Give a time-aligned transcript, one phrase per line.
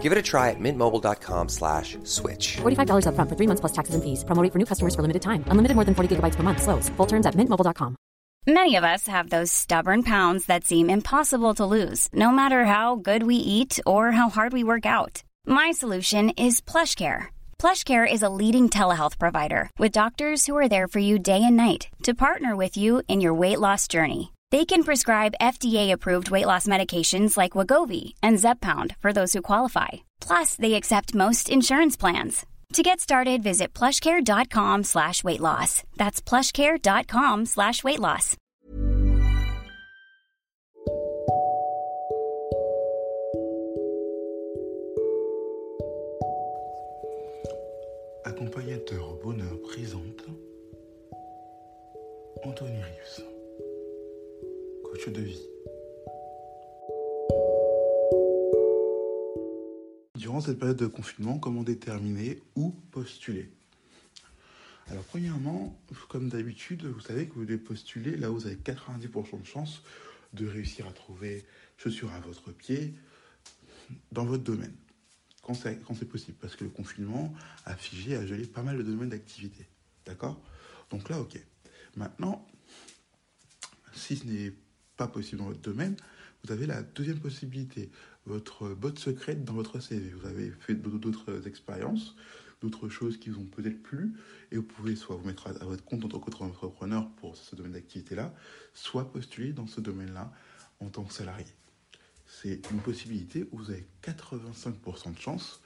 [0.00, 2.56] Give it a try at mintmobile.com slash switch.
[2.62, 4.24] $45 upfront for three months plus taxes and fees.
[4.24, 5.44] Promo rate for new customers for limited time.
[5.48, 6.62] Unlimited more than 40 gigabytes per month.
[6.62, 6.88] Slows.
[6.96, 7.96] Full terms at mintmobile.com.
[8.46, 12.96] Many of us have those stubborn pounds that seem impossible to lose, no matter how
[12.96, 15.22] good we eat or how hard we work out.
[15.46, 17.26] My solution is PlushCare.
[17.58, 21.56] PlushCare is a leading telehealth provider with doctors who are there for you day and
[21.56, 24.32] night to partner with you in your weight loss journey.
[24.50, 29.88] They can prescribe FDA-approved weight loss medications like Wagovi and Zepbound for those who qualify.
[30.20, 32.44] Plus, they accept most insurance plans.
[32.74, 35.82] To get started, visit plushcare.com slash weight loss.
[35.96, 38.36] That's plushcare.com slash weight loss.
[48.24, 50.24] Accompagnateur bonheur présente
[52.44, 53.22] Anthony Rius,
[55.08, 55.40] de vie.
[60.16, 63.50] Durant cette période de confinement, comment déterminer où postuler?
[64.88, 69.40] Alors premièrement, comme d'habitude, vous savez que vous devez postuler là où vous avez 90%
[69.40, 69.82] de chances
[70.34, 71.46] de réussir à trouver
[71.78, 72.94] chaussures à votre pied
[74.12, 74.74] dans votre domaine.
[75.42, 77.32] Quand c'est, quand c'est possible, parce que le confinement
[77.64, 79.66] a figé, a gelé pas mal de domaines d'activité.
[80.04, 80.38] D'accord?
[80.90, 81.40] Donc là, ok.
[81.96, 82.46] Maintenant,
[83.92, 84.52] si ce n'est
[85.00, 85.96] pas possible dans votre domaine,
[86.44, 87.88] vous avez la deuxième possibilité,
[88.26, 90.10] votre botte secrète dans votre CV.
[90.10, 92.16] Vous avez fait d'autres expériences,
[92.60, 94.12] d'autres choses qui vous ont peut-être plu,
[94.52, 97.72] et vous pouvez soit vous mettre à votre compte en tant qu'entrepreneur pour ce domaine
[97.72, 98.34] d'activité-là,
[98.74, 100.30] soit postuler dans ce domaine-là
[100.80, 101.46] en tant que salarié.
[102.26, 105.62] C'est une possibilité où vous avez 85% de chance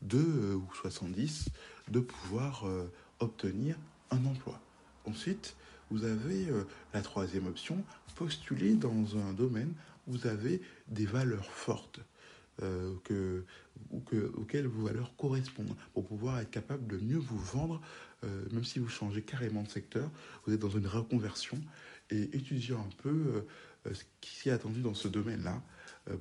[0.00, 1.50] de, euh, ou 70,
[1.90, 2.90] de pouvoir euh,
[3.20, 3.76] obtenir
[4.10, 4.58] un emploi.
[5.04, 5.56] Ensuite,
[5.90, 7.82] vous avez euh, la troisième option,
[8.14, 9.72] postuler dans un domaine
[10.06, 12.00] où vous avez des valeurs fortes
[12.62, 13.44] euh, que,
[13.90, 17.80] ou que, auxquelles vos valeurs correspondent pour pouvoir être capable de mieux vous vendre,
[18.24, 20.10] euh, même si vous changez carrément de secteur,
[20.44, 21.56] vous êtes dans une reconversion
[22.10, 23.44] et étudier un peu
[23.86, 25.62] euh, ce qui est attendu dans ce domaine-là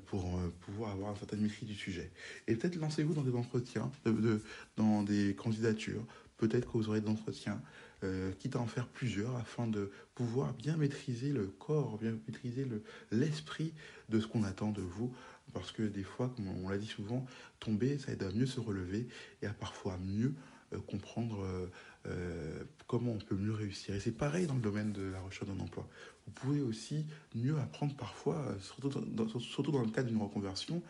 [0.08, 2.12] pour pouvoir avoir une certaine maîtrise du sujet.
[2.48, 4.42] Et peut-être lancez-vous dans des entretiens, de, de,
[4.76, 6.04] dans des candidatures,
[6.38, 7.62] peut-être que vous aurez des entretiens,
[8.04, 12.66] euh, quitte à en faire plusieurs, afin de pouvoir bien maîtriser le corps, bien maîtriser
[12.66, 13.74] le, l'esprit
[14.10, 15.14] de ce qu'on attend de vous.
[15.54, 17.26] Parce que des fois, comme on l'a dit souvent,
[17.60, 19.08] tomber, ça aide à mieux se relever
[19.42, 20.34] et à parfois mieux
[20.74, 21.72] euh, comprendre euh,
[22.08, 23.96] euh, comment on peut mieux réussir.
[23.96, 25.88] Et c'est pareil dans le domaine de la recherche d'un emploi.
[26.26, 27.06] Vous pouvez aussi
[27.36, 30.84] mieux apprendre parfois, surtout dans, surtout dans le cadre d'une reconversion,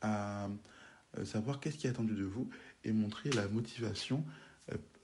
[0.00, 0.48] à
[1.24, 2.48] savoir qu'est-ce qui est attendu de vous
[2.84, 4.24] et montrer la motivation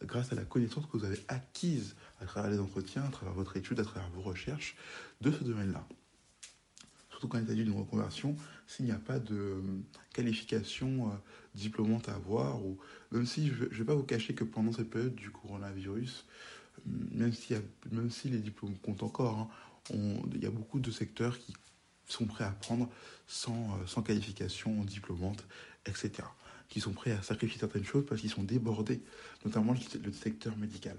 [0.05, 3.57] grâce à la connaissance que vous avez acquise à travers les entretiens, à travers votre
[3.57, 4.77] étude, à travers vos recherches
[5.21, 5.87] de ce domaine-là.
[7.11, 9.63] Surtout quand il s'agit d'une reconversion, s'il n'y a pas de euh,
[10.13, 11.15] qualification euh,
[11.55, 12.79] diplômante à avoir, ou
[13.13, 16.27] même si je ne vais pas vous cacher que pendant cette période du coronavirus,
[16.87, 17.55] euh, même, si,
[17.93, 19.49] même si les diplômes comptent encore, hein,
[20.35, 21.55] il y a beaucoup de secteurs qui
[22.07, 22.89] sont prêts à prendre
[23.27, 25.45] sans, sans qualification diplômante,
[25.87, 26.25] etc
[26.75, 29.01] qui sont prêts à sacrifier certaines choses parce qu'ils sont débordés,
[29.45, 30.97] notamment le secteur médical.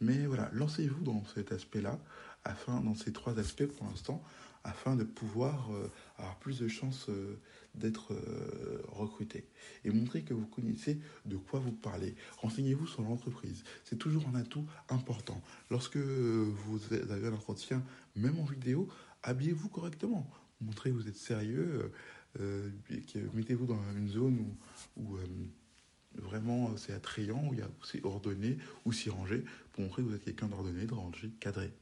[0.00, 1.98] Mais voilà, lancez-vous dans cet aspect-là,
[2.44, 4.22] afin, dans ces trois aspects pour l'instant,
[4.62, 7.40] afin de pouvoir euh, avoir plus de chances euh,
[7.74, 9.48] d'être euh, recruté.
[9.84, 12.14] Et montrer que vous connaissez de quoi vous parlez.
[12.36, 13.64] Renseignez-vous sur l'entreprise.
[13.82, 15.42] C'est toujours un atout important.
[15.72, 17.82] Lorsque vous avez un entretien,
[18.14, 18.86] même en vidéo,
[19.24, 20.30] habillez-vous correctement.
[20.60, 21.90] Montrez que vous êtes sérieux.
[22.40, 22.70] Euh,
[23.34, 24.38] mettez-vous dans une zone
[24.96, 25.26] où, où euh,
[26.14, 27.54] vraiment c'est attrayant, où
[27.84, 31.72] c'est ordonné, ou s'y ranger, pour montrer que vous êtes quelqu'un d'ordonné, de rangé, cadré.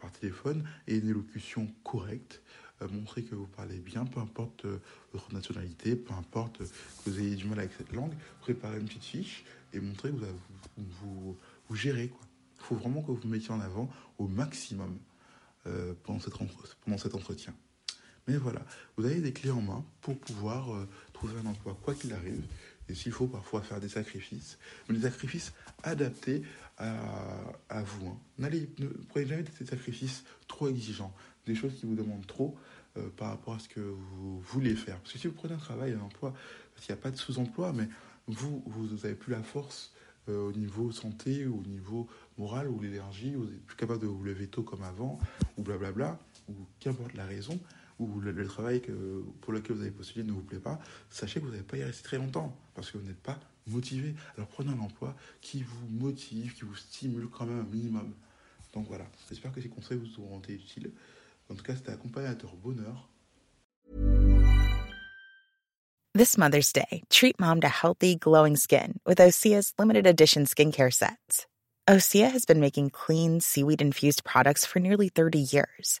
[0.00, 2.42] Par téléphone, et une élocution correcte,
[2.82, 4.78] euh, montrer que vous parlez bien, peu importe euh,
[5.12, 6.64] votre nationalité, peu importe que
[7.10, 9.44] vous ayez du mal avec cette langue, préparez une petite fiche
[9.74, 10.16] et montrer que
[10.76, 11.36] vous,
[11.74, 12.10] gérez.
[12.58, 14.98] Il faut vraiment que vous vous mettiez en avant au maximum
[15.66, 17.54] euh, pendant cet entretien.
[18.28, 18.64] Mais voilà,
[18.96, 22.42] vous avez des clés en main pour pouvoir euh, trouver un emploi, quoi qu'il arrive.
[22.88, 24.58] Et s'il faut parfois faire des sacrifices,
[24.88, 25.52] mais des sacrifices
[25.84, 26.42] adaptés
[26.76, 26.96] à,
[27.68, 28.08] à vous.
[28.08, 28.18] Hein.
[28.38, 31.14] N'allez, ne prenez jamais des sacrifices trop exigeants,
[31.46, 32.56] des choses qui vous demandent trop
[32.96, 34.98] euh, par rapport à ce que vous voulez faire.
[34.98, 36.34] Parce que si vous prenez un travail, un emploi,
[36.74, 37.88] parce qu'il n'y a pas de sous-emploi, mais
[38.26, 39.92] vous, vous n'avez plus la force
[40.28, 42.06] euh, au niveau santé au niveau
[42.36, 45.18] morale ou l'énergie, vous êtes plus capable de vous lever tôt comme avant,
[45.56, 46.18] ou blablabla,
[46.48, 47.58] ou qu'importe la raison,
[48.00, 48.82] ou le, travail
[49.40, 50.80] pour lequel vous avez postulé ne vous plaît pas,
[51.10, 54.14] sachez que vous n'allez pas y rester très longtemps, parce que vous n'êtes pas motivé.
[54.36, 58.12] Alors prenez un emploi qui vous motive, qui vous stimule quand même un minimum.
[58.74, 60.90] Donc voilà, j'espère que ces conseils vous auront été utiles.
[61.50, 63.08] En tout cas, c'était accompagnateur bonheur.
[66.14, 71.46] This Mother's Day, treat mom to healthy, glowing skin with Osea's limited edition skincare sets.
[71.88, 76.00] Osea has been making clean, seaweed infused products for nearly 30 years.